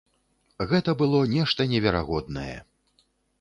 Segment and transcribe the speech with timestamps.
[0.71, 2.55] Гэта было нешта неверагоднае.